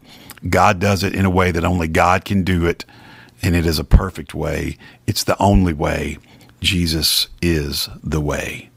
God 0.49 0.79
does 0.79 1.03
it 1.03 1.15
in 1.15 1.25
a 1.25 1.31
way 1.31 1.51
that 1.51 1.65
only 1.65 1.89
God 1.89 2.25
can 2.25 2.45
do 2.45 2.67
it. 2.67 2.85
And 3.43 3.57
it 3.57 3.67
is 3.67 3.79
a 3.79 3.85
perfect 3.85 4.35
way. 4.35 4.77
It's 5.07 5.25
the 5.25 5.41
only 5.41 5.73
way. 5.73 6.19
Jesus 6.61 7.29
is 7.41 7.89
the 8.03 8.21
way. 8.21 8.71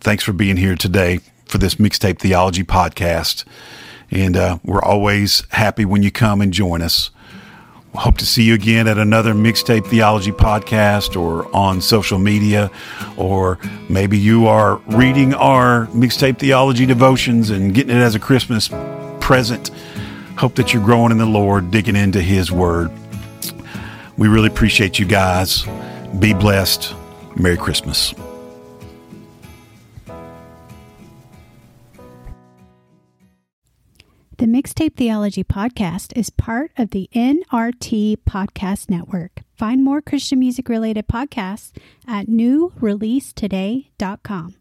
Thanks 0.00 0.24
for 0.24 0.32
being 0.32 0.56
here 0.56 0.74
today 0.74 1.20
for 1.46 1.58
this 1.58 1.76
Mixtape 1.76 2.18
Theology 2.18 2.64
podcast. 2.64 3.44
And 4.10 4.36
uh, 4.36 4.58
we're 4.64 4.82
always 4.82 5.44
happy 5.50 5.84
when 5.84 6.02
you 6.02 6.10
come 6.10 6.40
and 6.40 6.52
join 6.52 6.82
us. 6.82 7.10
Hope 7.94 8.18
to 8.18 8.26
see 8.26 8.42
you 8.42 8.54
again 8.54 8.88
at 8.88 8.98
another 8.98 9.34
Mixtape 9.34 9.86
Theology 9.86 10.32
podcast 10.32 11.20
or 11.20 11.54
on 11.54 11.80
social 11.80 12.18
media, 12.18 12.68
or 13.16 13.58
maybe 13.88 14.18
you 14.18 14.48
are 14.48 14.76
reading 14.88 15.32
our 15.34 15.86
Mixtape 15.88 16.40
Theology 16.40 16.86
devotions 16.86 17.50
and 17.50 17.72
getting 17.72 17.96
it 17.96 18.00
as 18.00 18.16
a 18.16 18.18
Christmas 18.18 18.68
present. 19.20 19.70
Hope 20.36 20.56
that 20.56 20.72
you're 20.72 20.84
growing 20.84 21.12
in 21.12 21.18
the 21.18 21.26
Lord, 21.26 21.70
digging 21.70 21.94
into 21.94 22.20
His 22.20 22.50
Word. 22.50 22.90
We 24.16 24.26
really 24.26 24.48
appreciate 24.48 24.98
you 24.98 25.06
guys. 25.06 25.64
Be 26.18 26.34
blessed. 26.34 26.92
Merry 27.36 27.56
Christmas. 27.56 28.12
The 34.44 34.50
Mixtape 34.50 34.96
Theology 34.96 35.42
Podcast 35.42 36.12
is 36.14 36.28
part 36.28 36.70
of 36.76 36.90
the 36.90 37.08
NRT 37.14 38.18
Podcast 38.28 38.90
Network. 38.90 39.40
Find 39.56 39.82
more 39.82 40.02
Christian 40.02 40.38
music 40.38 40.68
related 40.68 41.08
podcasts 41.08 41.72
at 42.06 42.26
newreleasetoday.com. 42.26 44.54